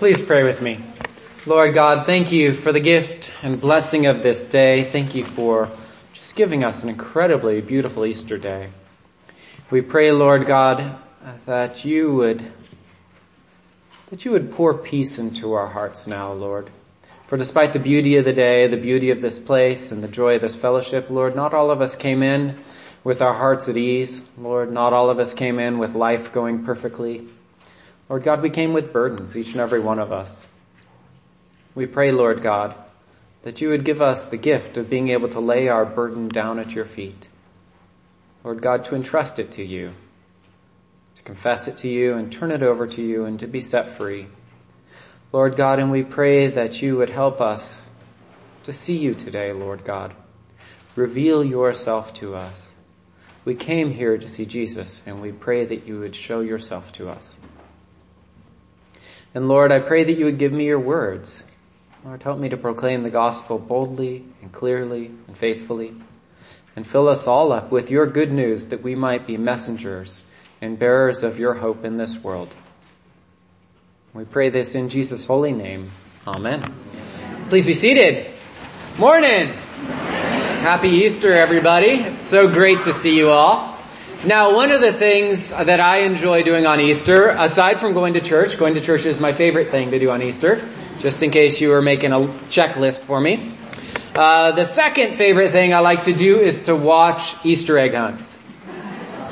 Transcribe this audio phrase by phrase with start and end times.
[0.00, 0.80] Please pray with me.
[1.44, 4.84] Lord God, thank you for the gift and blessing of this day.
[4.84, 5.70] Thank you for
[6.14, 8.70] just giving us an incredibly beautiful Easter day.
[9.70, 10.96] We pray, Lord God,
[11.44, 12.50] that you would,
[14.08, 16.70] that you would pour peace into our hearts now, Lord.
[17.26, 20.36] For despite the beauty of the day, the beauty of this place, and the joy
[20.36, 22.58] of this fellowship, Lord, not all of us came in
[23.04, 24.22] with our hearts at ease.
[24.38, 27.28] Lord, not all of us came in with life going perfectly.
[28.10, 30.44] Lord God, we came with burdens, each and every one of us.
[31.76, 32.74] We pray, Lord God,
[33.42, 36.58] that you would give us the gift of being able to lay our burden down
[36.58, 37.28] at your feet.
[38.42, 39.92] Lord God, to entrust it to you,
[41.14, 43.96] to confess it to you and turn it over to you and to be set
[43.96, 44.26] free.
[45.32, 47.82] Lord God, and we pray that you would help us
[48.64, 50.14] to see you today, Lord God.
[50.96, 52.70] Reveal yourself to us.
[53.44, 57.08] We came here to see Jesus and we pray that you would show yourself to
[57.08, 57.38] us.
[59.34, 61.44] And Lord, I pray that you would give me your words.
[62.04, 65.94] Lord, help me to proclaim the gospel boldly and clearly and faithfully.
[66.74, 70.22] And fill us all up with your good news that we might be messengers
[70.60, 72.54] and bearers of your hope in this world.
[74.12, 75.92] We pray this in Jesus' holy name.
[76.26, 76.62] Amen.
[77.48, 78.32] Please be seated.
[78.98, 79.52] Morning.
[80.60, 81.92] Happy Easter, everybody.
[81.92, 83.69] It's so great to see you all.
[84.24, 88.20] Now, one of the things that I enjoy doing on Easter, aside from going to
[88.20, 90.60] church, going to church is my favorite thing to do on Easter,
[90.98, 92.18] just in case you were making a
[92.50, 93.56] checklist for me.
[94.14, 98.38] Uh, the second favorite thing I like to do is to watch Easter egg hunts.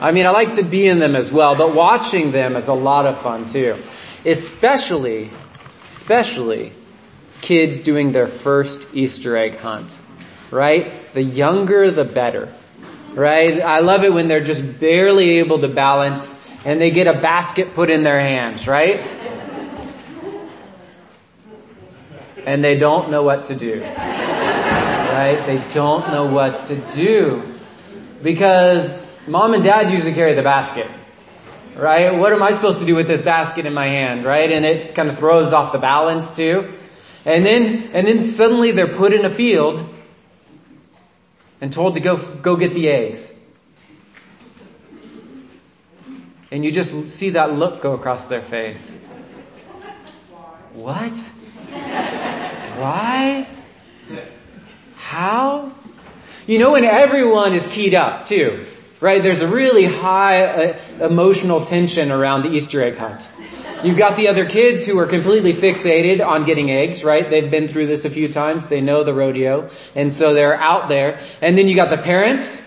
[0.00, 2.72] I mean, I like to be in them as well, but watching them is a
[2.72, 3.76] lot of fun too.
[4.24, 5.28] Especially,
[5.84, 6.72] especially
[7.42, 9.94] kids doing their first Easter egg hunt.
[10.50, 11.12] Right?
[11.12, 12.54] The younger the better
[13.18, 13.60] right?
[13.60, 16.34] I love it when they're just barely able to balance
[16.64, 19.00] and they get a basket put in their hands, right?
[22.46, 23.80] And they don't know what to do.
[23.80, 25.42] Right?
[25.46, 27.58] They don't know what to do.
[28.22, 28.88] Because
[29.26, 30.86] mom and dad usually carry the basket.
[31.74, 32.16] Right?
[32.16, 34.50] What am I supposed to do with this basket in my hand, right?
[34.50, 36.72] And it kind of throws off the balance too.
[37.24, 39.97] And then, and then suddenly they're put in a field
[41.60, 43.26] and told to go, go get the eggs.
[46.50, 48.96] And you just see that look go across their face.
[50.72, 51.16] What?
[52.78, 53.48] Why?
[54.96, 55.72] How?
[56.46, 58.64] You know when everyone is keyed up too,
[59.00, 59.22] right?
[59.22, 63.26] There's a really high uh, emotional tension around the Easter egg hunt.
[63.84, 67.28] You've got the other kids who are completely fixated on getting eggs, right?
[67.28, 68.66] They've been through this a few times.
[68.66, 69.70] They know the rodeo.
[69.94, 71.20] And so they're out there.
[71.40, 72.60] And then you got the parents,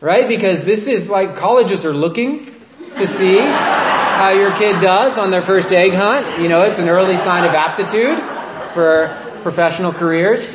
[0.00, 0.26] right?
[0.26, 2.54] Because this is like colleges are looking
[2.96, 6.40] to see how your kid does on their first egg hunt.
[6.40, 8.18] You know, it's an early sign of aptitude
[8.74, 10.50] for professional careers.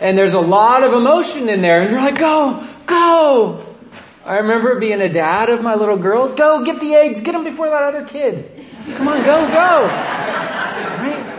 [0.00, 3.72] And there's a lot of emotion in there and you're like, go, go!
[4.24, 6.32] I remember being a dad of my little girls.
[6.32, 7.20] Go get the eggs.
[7.20, 8.51] Get them before that other kid.
[8.84, 9.86] Come on, go, go.
[10.98, 11.38] Right?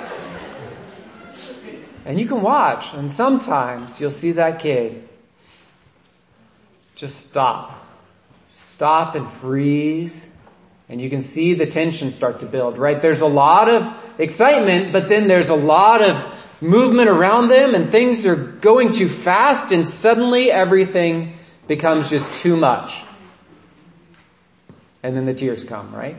[2.06, 5.10] And you can watch and sometimes you'll see that kid
[6.96, 7.86] just stop.
[8.68, 10.28] Stop and freeze.
[10.90, 13.00] And you can see the tension start to build, right?
[13.00, 16.16] There's a lot of excitement, but then there's a lot of
[16.62, 21.36] movement around them and things are going too fast and suddenly everything
[21.68, 22.96] becomes just too much.
[25.02, 26.16] And then the tears come, right?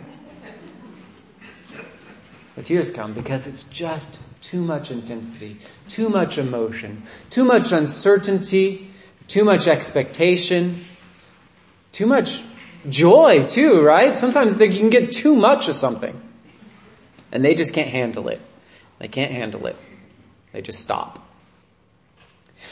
[2.56, 8.90] The tears come because it's just too much intensity, too much emotion, too much uncertainty,
[9.26, 10.84] too much expectation,
[11.92, 12.42] too much
[12.88, 14.14] joy too, right?
[14.14, 16.20] Sometimes they can get too much of something.
[17.32, 18.40] And they just can't handle it.
[18.98, 19.76] They can't handle it.
[20.52, 21.26] They just stop.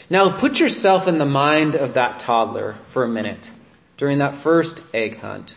[0.09, 3.51] Now put yourself in the mind of that toddler for a minute
[3.97, 5.57] during that first egg hunt.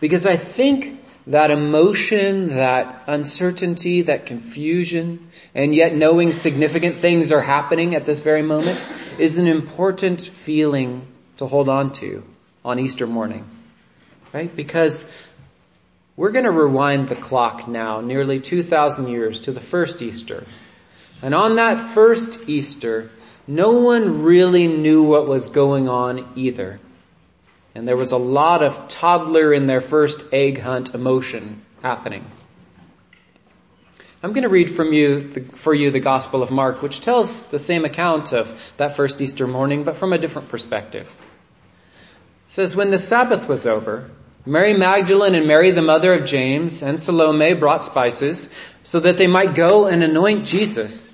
[0.00, 7.40] Because I think that emotion, that uncertainty, that confusion, and yet knowing significant things are
[7.40, 8.82] happening at this very moment
[9.18, 11.06] is an important feeling
[11.38, 12.22] to hold on to
[12.64, 13.48] on Easter morning.
[14.32, 14.54] Right?
[14.54, 15.06] Because
[16.16, 20.44] we're going to rewind the clock now nearly 2,000 years to the first Easter.
[21.22, 23.10] And on that first Easter,
[23.46, 26.80] no one really knew what was going on either.
[27.74, 32.24] And there was a lot of toddler in their first egg hunt emotion happening.
[34.22, 37.58] I'm going to read from you, for you the Gospel of Mark, which tells the
[37.58, 38.48] same account of
[38.78, 41.06] that first Easter morning, but from a different perspective.
[41.06, 44.10] It says, when the Sabbath was over,
[44.46, 48.48] Mary Magdalene and Mary the mother of James and Salome brought spices
[48.82, 51.12] so that they might go and anoint Jesus.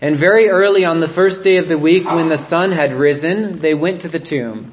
[0.00, 3.58] And very early on the first day of the week when the sun had risen,
[3.60, 4.72] they went to the tomb.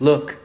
[0.00, 0.38] Look,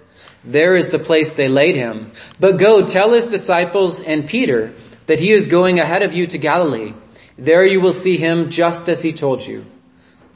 [0.44, 2.12] there is the place they laid him.
[2.40, 4.74] But go tell his disciples and Peter
[5.08, 6.94] that he is going ahead of you to Galilee.
[7.38, 9.66] There you will see him just as he told you.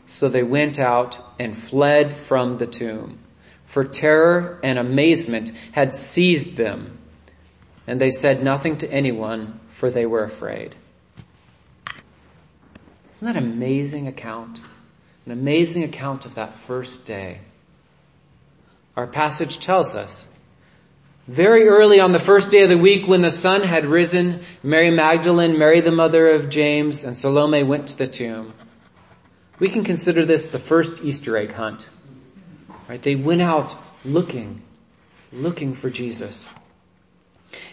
[0.06, 3.20] So they went out and fled from the tomb.
[3.66, 6.98] For terror and amazement had seized them.
[7.88, 10.76] And they said nothing to anyone, for they were afraid.
[13.14, 14.60] Isn't that an amazing account?
[15.26, 17.40] An amazing account of that first day.
[18.96, 20.28] Our passage tells us
[21.28, 24.92] very early on the first day of the week when the sun had risen, Mary
[24.92, 28.54] Magdalene, Mary the mother of James, and Salome went to the tomb.
[29.60, 31.90] We can consider this the first Easter egg hunt.
[32.90, 33.02] Right?
[33.02, 34.64] They went out looking,
[35.32, 36.50] looking for Jesus.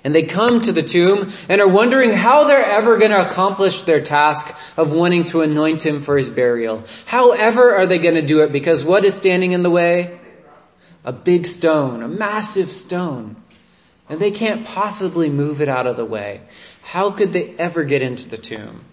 [0.05, 3.82] And they come to the tomb and are wondering how they're ever going to accomplish
[3.82, 6.85] their task of wanting to anoint him for his burial.
[7.06, 8.53] However are they going to do it?
[8.53, 10.20] Because what is standing in the way?
[11.08, 13.34] A big stone, a massive stone.
[14.10, 16.43] And they can't possibly move it out of the way.
[16.82, 18.84] How could they ever get into the tomb?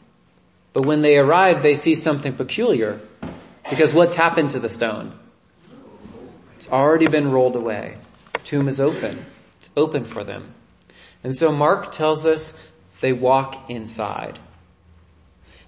[0.72, 3.02] But when they arrive, they see something peculiar.
[3.70, 5.20] Because what's happened to the stone?
[6.56, 7.98] It's already been rolled away.
[8.46, 9.26] Tomb is open.
[9.58, 10.54] It's open for them.
[11.22, 12.54] And so Mark tells us
[13.02, 14.40] they walk inside.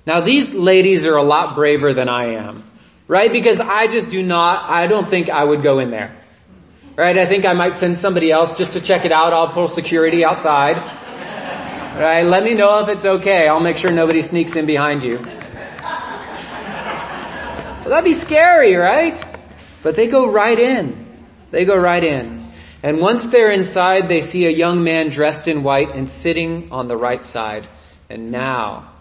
[0.05, 2.63] Now these ladies are a lot braver than I am.
[3.09, 3.33] Right?
[3.33, 6.23] Because I just do not, I don't think I would go in there.
[6.97, 7.15] Right?
[7.15, 9.31] I think I might send somebody else just to check it out.
[9.31, 10.77] I'll pull security outside.
[11.95, 12.23] Right?
[12.23, 13.47] Let me know if it's okay.
[13.47, 15.19] I'll make sure nobody sneaks in behind you.
[17.87, 19.23] Well, that'd be scary, right?
[19.83, 21.05] But they go right in.
[21.51, 22.51] They go right in.
[22.81, 26.87] And once they're inside, they see a young man dressed in white and sitting on
[26.87, 27.67] the right side.
[28.09, 28.91] And now,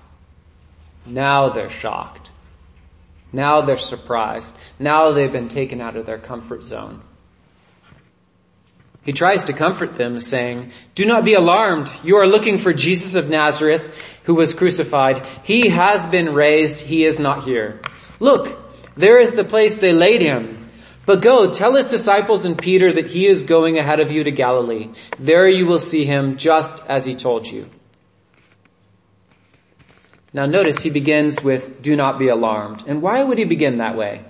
[1.06, 2.30] now they're shocked.
[3.32, 4.54] Now they're surprised.
[4.78, 7.02] Now they've been taken out of their comfort zone.
[9.06, 11.88] He tries to comfort them saying, do not be alarmed.
[12.02, 15.24] You are looking for Jesus of Nazareth who was crucified.
[15.44, 16.80] He has been raised.
[16.80, 17.80] He is not here.
[18.18, 18.58] Look,
[18.96, 20.68] there is the place they laid him.
[21.06, 24.32] But go, tell his disciples and Peter that he is going ahead of you to
[24.32, 24.90] Galilee.
[25.20, 27.70] There you will see him just as he told you.
[30.32, 32.82] Now notice he begins with, do not be alarmed.
[32.88, 34.24] And why would he begin that way?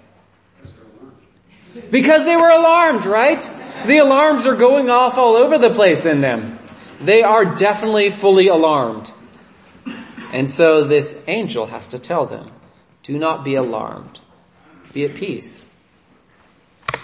[1.90, 3.42] Because they were alarmed, right?
[3.84, 6.58] The alarms are going off all over the place in them.
[7.00, 9.12] They are definitely fully alarmed.
[10.32, 12.50] And so this angel has to tell them,
[13.02, 14.20] do not be alarmed.
[14.92, 15.66] Be at peace.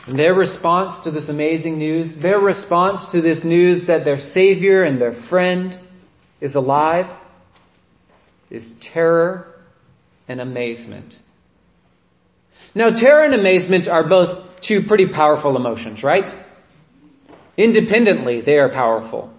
[0.07, 4.83] And their response to this amazing news, their response to this news that their savior
[4.83, 5.79] and their friend
[6.41, 7.09] is alive,
[8.51, 9.47] is terror
[10.27, 11.19] and amazement.
[12.75, 16.35] Now terror and amazement are both two pretty powerful emotions, right?
[17.57, 19.33] Independently, they are powerful.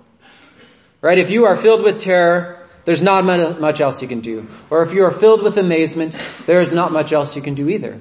[1.01, 1.17] Right?
[1.17, 4.47] If you are filled with terror, there's not much else you can do.
[4.69, 6.15] Or if you are filled with amazement,
[6.45, 7.99] there is not much else you can do either.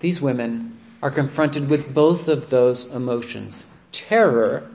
[0.00, 3.66] These women are confronted with both of those emotions.
[3.92, 4.68] Terror,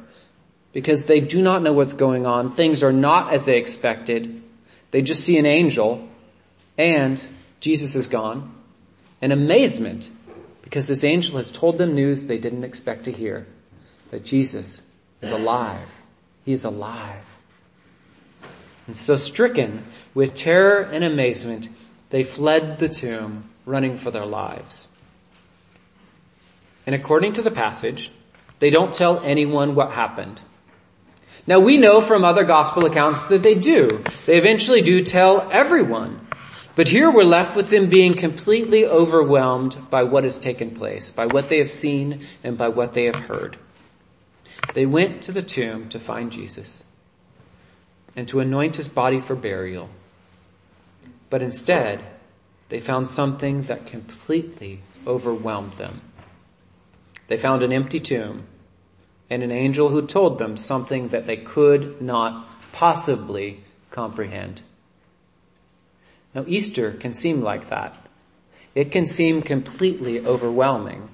[0.72, 2.56] because they do not know what's going on.
[2.56, 4.44] Things are not as they expected.
[4.92, 6.08] They just see an angel
[6.78, 7.24] and
[7.60, 8.54] Jesus is gone.
[9.22, 10.10] And amazement,
[10.62, 13.48] because this angel has told them news they didn't expect to hear
[14.12, 14.82] that Jesus
[15.22, 15.90] is alive.
[16.46, 17.24] He is alive.
[18.88, 21.68] And so stricken with terror and amazement,
[22.10, 24.88] they fled the tomb, running for their lives.
[26.86, 28.12] And according to the passage,
[28.60, 30.42] they don't tell anyone what happened.
[31.46, 34.04] Now we know from other gospel accounts that they do.
[34.26, 36.28] They eventually do tell everyone.
[36.76, 41.26] But here we're left with them being completely overwhelmed by what has taken place, by
[41.26, 43.58] what they have seen and by what they have heard.
[44.74, 46.84] They went to the tomb to find Jesus
[48.16, 49.90] and to anoint his body for burial.
[51.30, 52.04] But instead,
[52.70, 56.02] they found something that completely overwhelmed them.
[57.28, 58.48] They found an empty tomb
[59.30, 64.62] and an angel who told them something that they could not possibly comprehend.
[66.34, 67.98] Now Easter can seem like that.
[68.76, 71.10] It can seem completely overwhelming.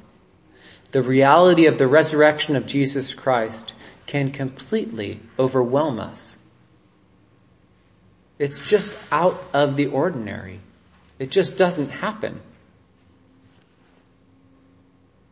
[0.94, 3.74] The reality of the resurrection of Jesus Christ
[4.06, 6.38] can completely overwhelm us.
[8.38, 10.60] It's just out of the ordinary.
[11.18, 12.42] It just doesn't happen.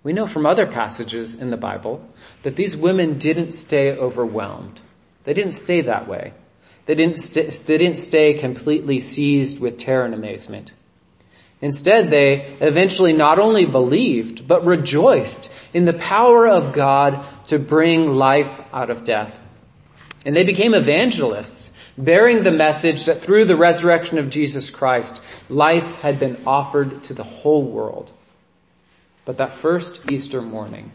[0.03, 2.09] We know from other passages in the Bible
[2.41, 4.81] that these women didn't stay overwhelmed.
[5.25, 6.33] They didn't stay that way.
[6.87, 10.73] They didn't, st- they didn't stay completely seized with terror and amazement.
[11.61, 18.09] Instead, they eventually not only believed, but rejoiced in the power of God to bring
[18.09, 19.39] life out of death.
[20.25, 25.85] And they became evangelists, bearing the message that through the resurrection of Jesus Christ, life
[26.01, 28.11] had been offered to the whole world.
[29.25, 30.91] But that first Easter morning,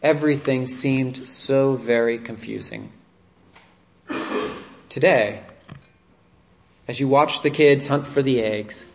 [0.00, 2.92] everything seemed so very confusing.
[4.88, 5.42] Today,
[6.86, 8.86] as you watch the kids hunt for the eggs,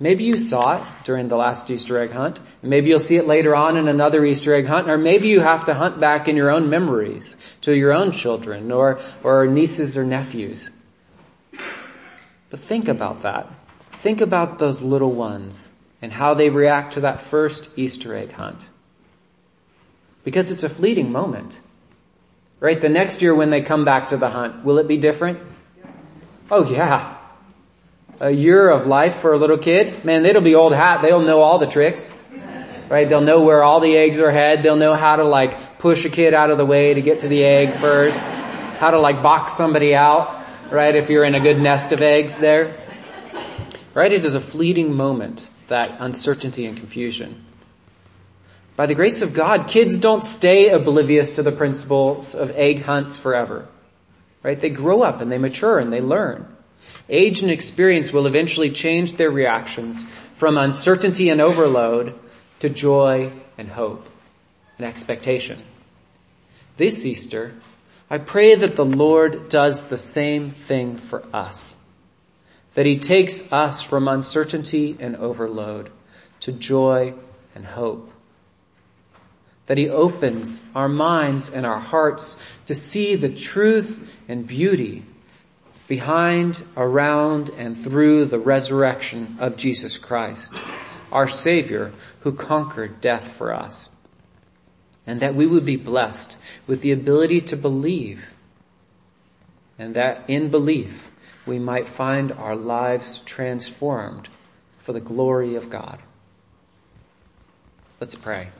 [0.00, 3.54] maybe you saw it during the last Easter egg hunt, maybe you'll see it later
[3.54, 6.50] on in another Easter egg hunt, or maybe you have to hunt back in your
[6.50, 10.70] own memories to your own children or, or nieces or nephews.
[12.48, 13.48] But think about that.
[14.00, 15.70] Think about those little ones
[16.02, 18.68] and how they react to that first Easter egg hunt.
[20.24, 21.58] Because it's a fleeting moment.
[22.58, 22.80] Right?
[22.80, 25.38] The next year when they come back to the hunt, will it be different?
[26.50, 27.19] Oh yeah.
[28.22, 31.00] A year of life for a little kid, man, it'll be old hat.
[31.00, 32.12] They'll know all the tricks.
[32.90, 33.08] Right?
[33.08, 34.62] They'll know where all the eggs are head.
[34.62, 37.28] They'll know how to like push a kid out of the way to get to
[37.28, 38.18] the egg first.
[38.18, 40.44] How to like box somebody out.
[40.70, 40.94] Right?
[40.94, 42.76] If you're in a good nest of eggs there.
[43.94, 44.12] Right?
[44.12, 47.46] It is a fleeting moment that uncertainty and confusion.
[48.76, 53.16] By the grace of God, kids don't stay oblivious to the principles of egg hunts
[53.16, 53.66] forever.
[54.42, 54.60] Right?
[54.60, 56.56] They grow up and they mature and they learn.
[57.08, 60.04] Age and experience will eventually change their reactions
[60.36, 62.18] from uncertainty and overload
[62.60, 64.06] to joy and hope
[64.78, 65.62] and expectation.
[66.76, 67.54] This Easter,
[68.08, 71.76] I pray that the Lord does the same thing for us
[72.74, 75.90] that he takes us from uncertainty and overload
[76.40, 77.14] to joy
[77.54, 78.10] and hope.
[79.66, 85.04] That he opens our minds and our hearts to see the truth and beauty
[85.90, 90.52] behind, around, and through the resurrection of Jesus Christ,
[91.10, 93.90] our Savior who conquered death for us.
[95.04, 96.36] And that we would be blessed
[96.68, 98.22] with the ability to believe
[99.80, 101.10] and that in belief
[101.44, 104.28] we might find our lives transformed
[104.78, 105.98] for the glory of God.
[107.98, 108.50] Let's pray.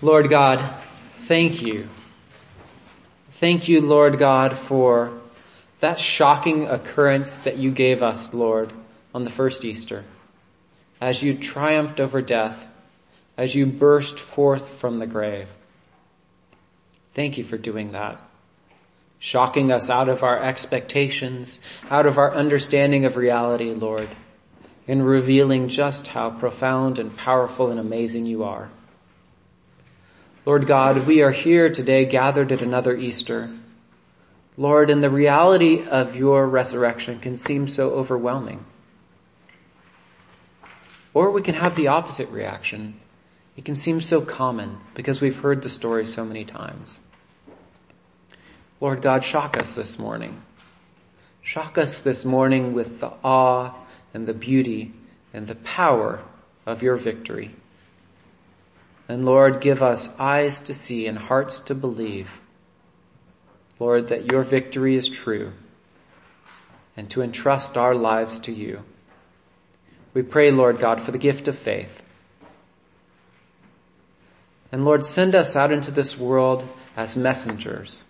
[0.00, 0.82] Lord God,
[1.28, 1.88] thank you.
[3.42, 5.20] Thank you, Lord God, for
[5.80, 8.72] that shocking occurrence that you gave us, Lord,
[9.12, 10.04] on the first Easter.
[11.00, 12.68] As you triumphed over death,
[13.36, 15.48] as you burst forth from the grave.
[17.14, 18.20] Thank you for doing that
[19.18, 21.58] shocking us out of our expectations,
[21.90, 24.08] out of our understanding of reality, Lord,
[24.86, 28.70] and revealing just how profound and powerful and amazing you are.
[30.44, 33.48] Lord God, we are here today gathered at another Easter.
[34.56, 38.64] Lord, and the reality of your resurrection can seem so overwhelming.
[41.14, 42.98] Or we can have the opposite reaction.
[43.56, 46.98] It can seem so common because we've heard the story so many times.
[48.80, 50.42] Lord God, shock us this morning.
[51.40, 53.76] Shock us this morning with the awe
[54.12, 54.92] and the beauty
[55.32, 56.20] and the power
[56.66, 57.54] of your victory.
[59.08, 62.30] And Lord, give us eyes to see and hearts to believe,
[63.78, 65.52] Lord, that your victory is true
[66.96, 68.82] and to entrust our lives to you.
[70.14, 72.02] We pray, Lord God, for the gift of faith.
[74.70, 76.66] And Lord, send us out into this world
[76.96, 78.02] as messengers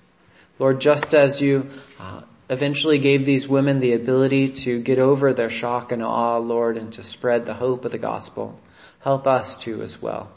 [0.63, 1.69] Lord, just as you
[1.99, 6.77] uh, eventually gave these women the ability to get over their shock and awe, Lord,
[6.77, 8.61] and to spread the hope of the gospel,
[9.01, 10.31] help us to as well.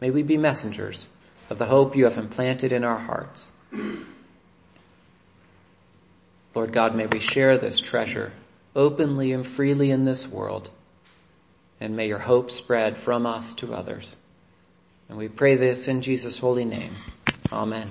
[0.00, 1.08] May we be messengers
[1.50, 3.52] of the hope you have implanted in our hearts.
[6.54, 8.32] Lord God, may we share this treasure
[8.76, 10.70] openly and freely in this world,
[11.80, 14.16] and may your hope spread from us to others.
[15.08, 16.94] And we pray this in Jesus' holy name.
[17.52, 17.90] Amen.